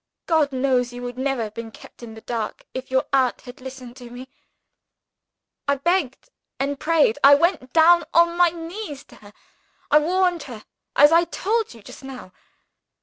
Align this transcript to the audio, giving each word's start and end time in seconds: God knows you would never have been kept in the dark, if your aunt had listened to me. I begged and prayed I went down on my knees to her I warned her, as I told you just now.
God 0.25 0.51
knows 0.51 0.91
you 0.91 1.03
would 1.03 1.15
never 1.19 1.43
have 1.43 1.53
been 1.53 1.69
kept 1.69 2.01
in 2.01 2.15
the 2.15 2.21
dark, 2.21 2.65
if 2.73 2.89
your 2.89 3.05
aunt 3.13 3.41
had 3.41 3.61
listened 3.61 3.95
to 3.97 4.09
me. 4.09 4.29
I 5.67 5.75
begged 5.75 6.31
and 6.59 6.79
prayed 6.79 7.19
I 7.23 7.35
went 7.35 7.71
down 7.71 8.05
on 8.11 8.35
my 8.35 8.49
knees 8.49 9.03
to 9.03 9.17
her 9.17 9.31
I 9.91 9.99
warned 9.99 10.41
her, 10.49 10.63
as 10.95 11.11
I 11.11 11.25
told 11.25 11.75
you 11.75 11.83
just 11.83 12.03
now. 12.03 12.31